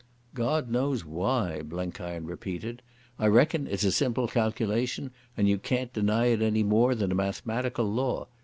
[0.33, 2.81] "God knows why," Blenkiron repeated.
[3.19, 7.13] "I reckon it's a simple calculation, and you can't deny it any more than a
[7.15, 8.25] mathematical law.